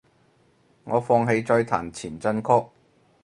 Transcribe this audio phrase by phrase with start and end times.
[0.85, 2.67] 我放棄再彈前進曲